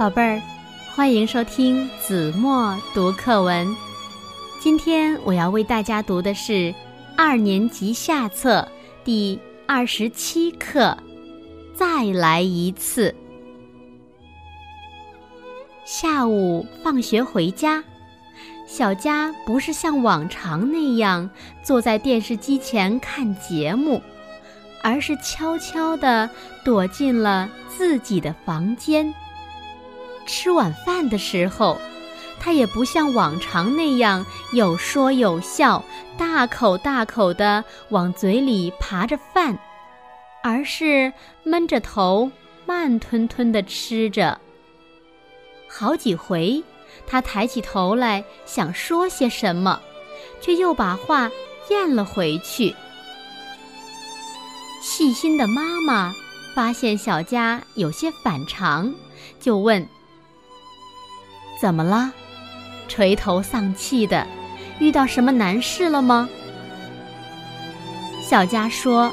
[0.00, 0.40] 宝贝儿，
[0.96, 3.76] 欢迎收听子墨读课文。
[4.58, 6.74] 今天我要为大家读的是
[7.18, 8.66] 二年级下册
[9.04, 10.96] 第二十七课
[11.76, 13.10] 《再来一次》。
[15.84, 17.84] 下午放学回家，
[18.66, 21.28] 小佳不是像往常那样
[21.62, 24.00] 坐在电视机前看节目，
[24.82, 26.30] 而是悄悄地
[26.64, 29.14] 躲进了自己的房间。
[30.32, 31.76] 吃晚饭的时候，
[32.38, 35.84] 他也不像往常那样有说有笑，
[36.16, 39.58] 大口大口地往嘴里扒着饭，
[40.40, 41.12] 而是
[41.42, 42.30] 闷着头，
[42.64, 44.40] 慢吞吞地吃着。
[45.68, 46.62] 好几回，
[47.08, 49.80] 他抬起头来想说些什么，
[50.40, 51.28] 却又把话
[51.70, 52.72] 咽了回去。
[54.80, 56.14] 细心的妈妈
[56.54, 58.94] 发现小佳有些反常，
[59.40, 59.86] 就问。
[61.60, 62.10] 怎么了？
[62.88, 64.26] 垂头丧气的，
[64.78, 66.26] 遇到什么难事了吗？
[68.22, 69.12] 小佳说：“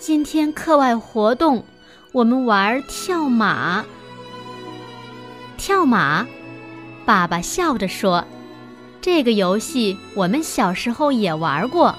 [0.00, 1.62] 今天课外活动，
[2.12, 3.84] 我们玩跳马。
[5.58, 6.26] 跳马，
[7.04, 8.24] 爸爸笑着说
[9.02, 11.94] ：‘这个游戏我们小时候也玩过。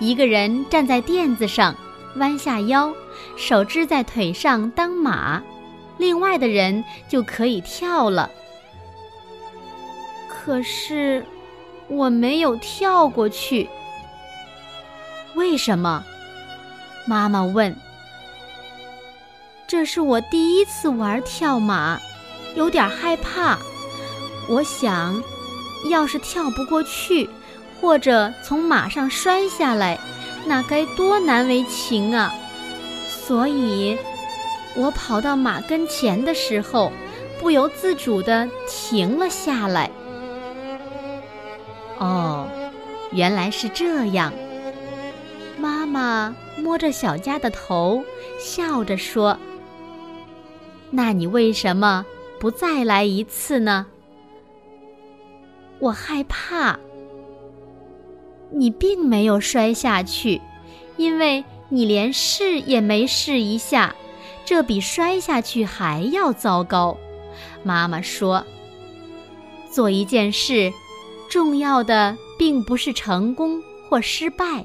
[0.00, 1.76] 一个人站在垫子上，
[2.16, 2.94] 弯下腰，
[3.36, 5.42] 手支在腿上当马，
[5.98, 8.30] 另外的人就可以跳了。’”
[10.44, 11.24] 可是，
[11.88, 13.66] 我没有跳过去。
[15.34, 16.04] 为什么？
[17.06, 17.74] 妈妈问。
[19.66, 21.98] 这是我第一次玩跳马，
[22.54, 23.58] 有点害怕。
[24.46, 25.22] 我想，
[25.88, 27.30] 要是跳不过去，
[27.80, 29.98] 或者从马上摔下来，
[30.44, 32.34] 那该多难为情啊！
[33.08, 33.96] 所以，
[34.76, 36.92] 我跑到马跟前的时候，
[37.40, 39.90] 不由自主地停了下来。
[41.98, 42.48] 哦，
[43.12, 44.32] 原来是这样。
[45.58, 48.02] 妈妈摸着小佳的头，
[48.38, 49.38] 笑着说
[50.90, 52.04] ：“那你为什么
[52.38, 53.86] 不再来一次呢？”
[55.78, 56.78] 我害怕。
[58.50, 60.40] 你并没有摔下去，
[60.96, 63.94] 因为你连试也没试一下，
[64.44, 66.96] 这比摔下去还要糟糕。
[67.62, 68.44] 妈妈说
[69.70, 70.72] ：“做一件事。”
[71.34, 74.64] 重要的并不是成功或失败，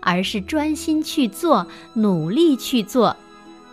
[0.00, 3.16] 而是专心去做，努力去做，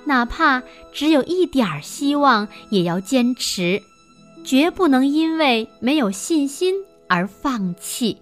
[0.06, 0.64] 哪怕
[0.94, 3.84] 只有一点儿希望，也要坚持，
[4.46, 6.74] 绝不能因为没有信心
[7.10, 8.16] 而放弃。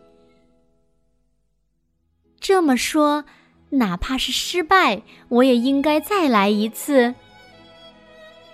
[2.39, 3.25] 这么说，
[3.69, 7.13] 哪怕是失败，我也应该再来一次。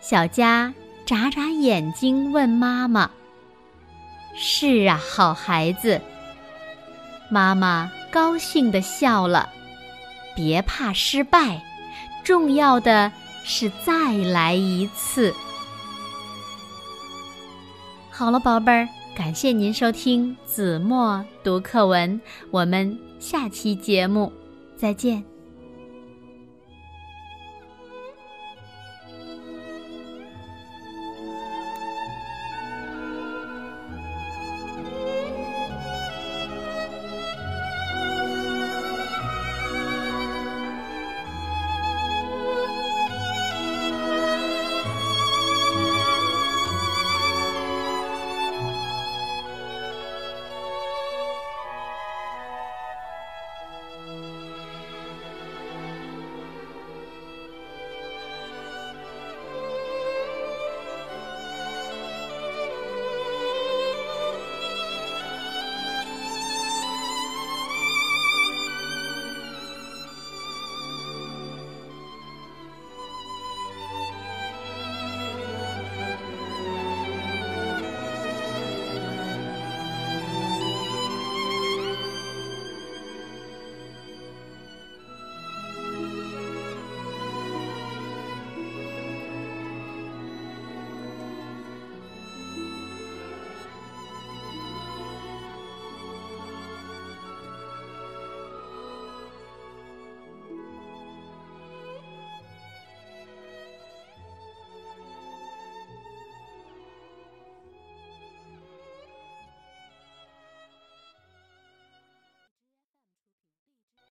[0.01, 0.73] 小佳
[1.05, 3.09] 眨眨眼睛问妈妈。
[4.35, 6.01] 是啊，好孩子。
[7.29, 9.49] 妈妈高兴地笑了。
[10.35, 11.61] 别怕失败，
[12.23, 13.11] 重要的
[13.43, 15.33] 是再来一次。
[18.09, 22.19] 好了，宝贝儿，感谢您收听子墨读课文，
[22.49, 24.31] 我们下期节目
[24.77, 25.21] 再见。